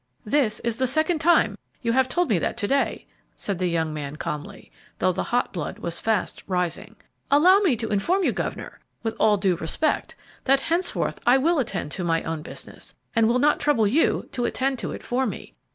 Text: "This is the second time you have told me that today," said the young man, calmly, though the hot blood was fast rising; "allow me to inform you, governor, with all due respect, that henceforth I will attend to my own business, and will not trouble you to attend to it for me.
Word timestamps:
"This 0.25 0.59
is 0.61 0.77
the 0.77 0.87
second 0.87 1.19
time 1.19 1.59
you 1.83 1.91
have 1.91 2.09
told 2.09 2.27
me 2.31 2.39
that 2.39 2.57
today," 2.57 3.05
said 3.35 3.59
the 3.59 3.67
young 3.67 3.93
man, 3.93 4.15
calmly, 4.15 4.71
though 4.97 5.11
the 5.11 5.25
hot 5.29 5.53
blood 5.53 5.77
was 5.77 5.99
fast 5.99 6.43
rising; 6.47 6.95
"allow 7.29 7.59
me 7.59 7.75
to 7.75 7.87
inform 7.87 8.23
you, 8.23 8.31
governor, 8.31 8.79
with 9.03 9.15
all 9.19 9.37
due 9.37 9.57
respect, 9.57 10.15
that 10.45 10.59
henceforth 10.61 11.19
I 11.27 11.37
will 11.37 11.59
attend 11.59 11.91
to 11.91 12.03
my 12.03 12.23
own 12.23 12.41
business, 12.41 12.95
and 13.15 13.27
will 13.27 13.37
not 13.37 13.59
trouble 13.59 13.85
you 13.85 14.27
to 14.31 14.45
attend 14.45 14.79
to 14.79 14.91
it 14.91 15.03
for 15.03 15.27
me. 15.27 15.53